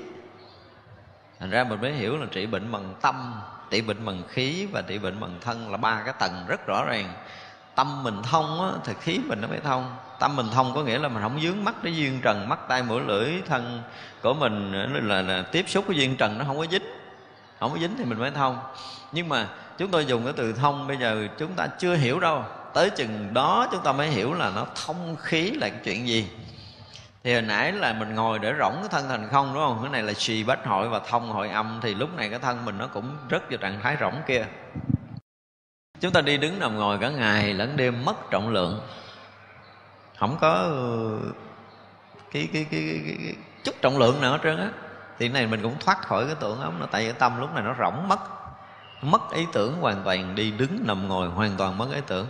[1.39, 4.81] Thành ra mình mới hiểu là trị bệnh bằng tâm trị bệnh bằng khí và
[4.81, 7.13] trị bệnh bằng thân là ba cái tầng rất rõ ràng.
[7.75, 9.95] Tâm mình thông á, thì khí mình nó mới thông.
[10.19, 12.83] Tâm mình thông có nghĩa là mình không dướng mắt cái duyên trần mắt tay
[12.83, 13.81] mũi lưỡi thân
[14.21, 16.83] của mình là, là, là tiếp xúc cái duyên trần nó không có dính.
[17.59, 18.59] Không có dính thì mình mới thông.
[19.11, 22.43] Nhưng mà chúng tôi dùng cái từ thông bây giờ chúng ta chưa hiểu đâu.
[22.73, 26.27] Tới chừng đó chúng ta mới hiểu là nó thông khí là cái chuyện gì.
[27.23, 29.79] Thì hồi nãy là mình ngồi để rỗng cái thân thành không đúng không?
[29.81, 32.65] Cái này là trì bách hội và thông hội âm thì lúc này cái thân
[32.65, 34.45] mình nó cũng rất vào trạng thái rỗng kia.
[35.99, 38.81] Chúng ta đi đứng nằm ngồi cả ngày lẫn đêm mất trọng lượng.
[40.17, 41.19] Không có ờ,
[42.31, 44.69] cái cái cái, cái, cái, cái chút trọng lượng nào hết trơn á.
[45.19, 47.63] Thì này mình cũng thoát khỏi cái tưởng ống nó tại cái tâm lúc này
[47.63, 48.19] nó rỗng mất.
[49.01, 52.27] Mất ý tưởng hoàn toàn đi đứng nằm ngồi hoàn toàn mất ý tưởng.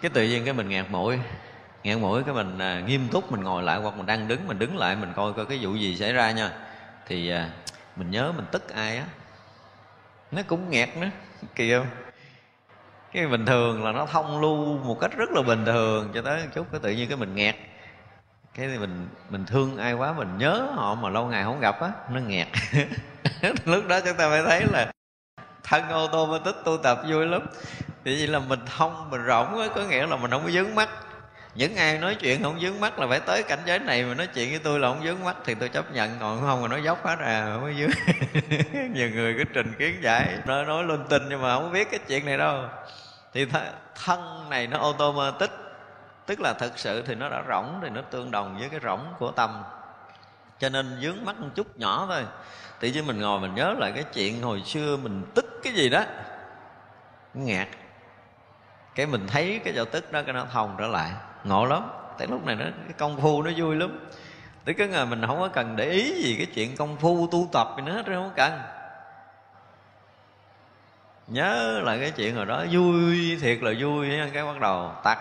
[0.00, 1.18] Cái tự nhiên cái mình ngạt mũi
[1.84, 4.58] ngạt mũi cái mình à, nghiêm túc mình ngồi lại hoặc mình đang đứng mình
[4.58, 6.50] đứng lại mình coi coi cái vụ gì xảy ra nha.
[7.06, 7.50] Thì à,
[7.96, 9.04] mình nhớ mình tức ai á.
[10.30, 11.08] Nó cũng nghẹt nữa
[11.54, 11.86] kỳ không?
[13.12, 16.42] Cái bình thường là nó thông lưu một cách rất là bình thường cho tới
[16.54, 17.56] chút cái tự nhiên cái mình nghẹt
[18.54, 21.80] cái thì mình mình thương ai quá mình nhớ họ mà lâu ngày không gặp
[21.80, 22.48] á, nó nghẹt.
[23.64, 24.90] Lúc đó chúng ta phải thấy là
[25.62, 27.46] thân ô tô mà tích tu tập vui lắm.
[28.04, 30.74] Thì vậy là mình thông, mình rộng á, có nghĩa là mình không có dướng
[30.74, 30.88] mắt.
[31.54, 34.26] Những ai nói chuyện không dướng mắt là phải tới cảnh giới này mà nói
[34.26, 36.10] chuyện với tôi là không dướng mắt, thì tôi chấp nhận.
[36.20, 37.90] Còn không mà nói dốc hết à không có dướng.
[38.94, 42.00] Nhiều người cứ trình kiến giải, nói nói linh tinh nhưng mà không biết cái
[42.08, 42.64] chuyện này đâu.
[43.32, 43.70] Thì th-
[44.04, 45.63] thân này nó auto mà tích
[46.26, 49.06] tức là thực sự thì nó đã rỗng thì nó tương đồng với cái rỗng
[49.18, 49.62] của tâm.
[50.58, 52.24] Cho nên dướng mắt một chút nhỏ thôi.
[52.80, 55.88] Tự nhiên mình ngồi mình nhớ lại cái chuyện hồi xưa mình tức cái gì
[55.88, 56.04] đó.
[57.34, 57.68] Ngạt.
[58.94, 61.10] Cái mình thấy cái chỗ tức đó, cái nó thông trở lại.
[61.44, 61.90] Ngộ lắm.
[62.18, 64.06] Tại lúc này nó, cái công phu nó vui lắm.
[64.64, 67.48] Tức cái ngày mình không có cần để ý gì cái chuyện công phu tu
[67.52, 68.60] tập gì nữa không cần.
[71.26, 75.18] Nhớ lại cái chuyện hồi đó, vui thiệt là vui cái bắt đầu tắt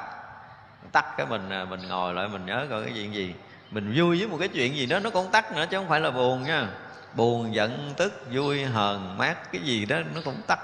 [0.93, 3.33] tắt cái mình à, mình ngồi lại mình nhớ coi cái chuyện gì.
[3.71, 5.99] Mình vui với một cái chuyện gì đó nó cũng tắt nữa chứ không phải
[5.99, 6.67] là buồn nha.
[7.15, 10.59] Buồn giận tức vui hờn mát cái gì đó nó cũng tắt.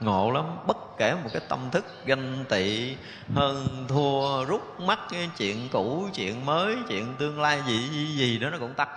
[0.00, 2.96] Ngộ lắm bất kể một cái tâm thức ganh tị
[3.34, 8.38] hơn thua rút mắt cái chuyện cũ chuyện mới chuyện tương lai gì gì, gì
[8.38, 8.88] đó nó cũng tắt.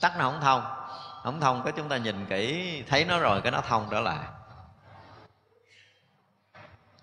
[0.00, 0.62] Tắt nó không thông.
[1.22, 4.24] Không thông cái chúng ta nhìn kỹ thấy nó rồi cái nó thông trở lại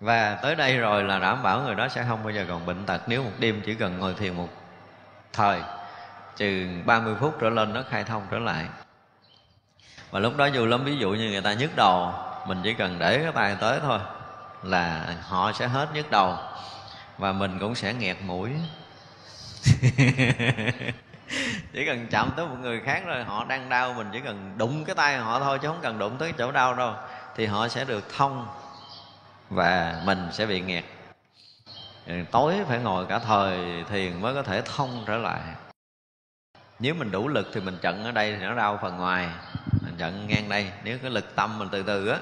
[0.00, 2.86] và tới đây rồi là đảm bảo người đó sẽ không bao giờ còn bệnh
[2.86, 4.48] tật nếu một đêm chỉ cần ngồi thiền một
[5.32, 5.60] thời.
[6.36, 8.66] Chừng 30 phút trở lên nó khai thông trở lại.
[10.10, 12.12] Và lúc đó dù lắm ví dụ như người ta nhức đầu,
[12.46, 13.98] mình chỉ cần để cái tay tới thôi
[14.62, 16.36] là họ sẽ hết nhức đầu
[17.18, 18.50] và mình cũng sẽ nghẹt mũi.
[21.72, 24.84] Chỉ cần chạm tới một người khác rồi họ đang đau, mình chỉ cần đụng
[24.84, 26.94] cái tay họ thôi chứ không cần đụng tới chỗ đau đâu,
[27.36, 28.46] thì họ sẽ được thông
[29.50, 30.84] và mình sẽ bị nghẹt.
[32.06, 35.40] Ừ, tối phải ngồi cả thời thiền mới có thể thông trở lại.
[36.78, 39.28] Nếu mình đủ lực thì mình chận ở đây thì nó đau phần ngoài.
[39.82, 40.70] Mình chận ngang đây.
[40.84, 42.18] Nếu cái lực tâm mình từ từ á,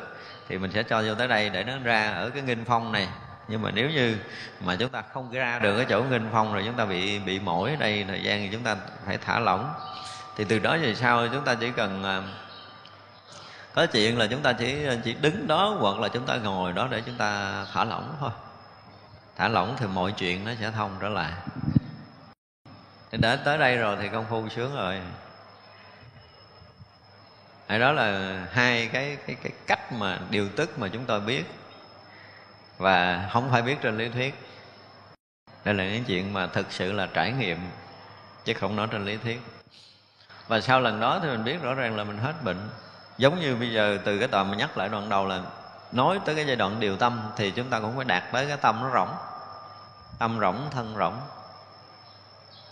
[0.48, 3.08] thì mình sẽ cho vô tới đây để nó ra ở cái nghinh phong này.
[3.48, 4.16] Nhưng mà nếu như
[4.60, 7.38] mà chúng ta không ra được cái chỗ nghinh phong rồi chúng ta bị bị
[7.40, 9.74] mỏi ở đây, thời gian thì chúng ta phải thả lỏng.
[10.36, 12.22] Thì từ đó về sau chúng ta chỉ cần à,
[13.74, 16.88] có chuyện là chúng ta chỉ chỉ đứng đó hoặc là chúng ta ngồi đó
[16.90, 18.30] để chúng ta thả lỏng thôi.
[19.36, 21.32] Thả lỏng thì mọi chuyện nó sẽ thông trở lại.
[23.10, 25.00] Thì đã tới đây rồi thì công phu sướng rồi.
[27.68, 31.44] Hay đó là hai cái cái cái cách mà, điều tức mà chúng tôi biết.
[32.78, 34.34] Và không phải biết trên lý thuyết.
[35.64, 37.58] Đây là những chuyện mà thực sự là trải nghiệm,
[38.44, 39.42] chứ không nói trên lý thuyết.
[40.48, 42.68] Và sau lần đó thì mình biết rõ ràng là mình hết bệnh
[43.18, 45.40] giống như bây giờ từ cái đoạn mà nhắc lại đoạn đầu là
[45.92, 48.56] nói tới cái giai đoạn điều tâm thì chúng ta cũng phải đạt tới cái
[48.56, 49.08] tâm nó rỗng.
[50.18, 51.20] Tâm rỗng, thân rỗng.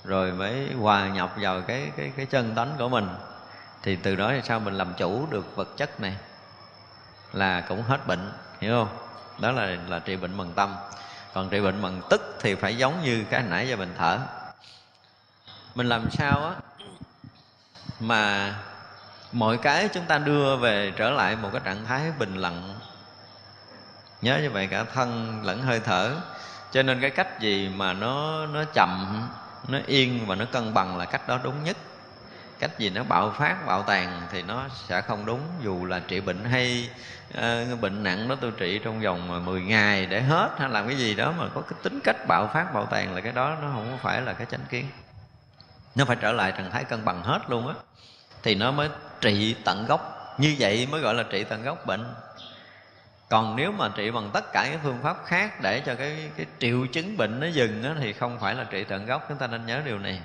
[0.05, 3.09] Rồi mới hòa nhập vào cái cái cái chân tánh của mình.
[3.83, 6.17] Thì từ đó thì sao mình làm chủ được vật chất này?
[7.33, 8.97] Là cũng hết bệnh, hiểu không?
[9.39, 10.75] Đó là là trị bệnh bằng tâm.
[11.35, 14.19] Còn trị bệnh bằng tức thì phải giống như cái nãy giờ mình thở.
[15.75, 16.53] Mình làm sao á
[18.01, 18.55] mà
[19.33, 22.75] mọi cái chúng ta đưa về trở lại một cái trạng thái bình lặng.
[24.23, 26.15] Nhớ như vậy cả thân lẫn hơi thở.
[26.73, 29.29] Cho nên cái cách gì mà nó nó chậm
[29.69, 31.77] nó yên và nó cân bằng là cách đó đúng nhất.
[32.59, 35.41] Cách gì nó bạo phát bạo tàn thì nó sẽ không đúng.
[35.63, 36.91] Dù là trị bệnh hay
[37.39, 40.97] uh, bệnh nặng đó tôi trị trong vòng 10 ngày để hết hay làm cái
[40.97, 43.69] gì đó mà có cái tính cách bạo phát bạo tàn là cái đó nó
[43.73, 44.87] không phải là cái chánh kiến.
[45.95, 47.75] Nó phải trở lại trạng thái cân bằng hết luôn á.
[48.43, 48.89] Thì nó mới
[49.23, 50.19] trị tận gốc.
[50.39, 52.15] Như vậy mới gọi là trị tận gốc bệnh.
[53.29, 56.47] Còn nếu mà trị bằng tất cả các phương pháp khác để cho cái cái
[56.59, 59.27] triệu chứng bệnh nó dừng đó, thì không phải là trị tận gốc.
[59.29, 60.21] Chúng ta nên nhớ điều này.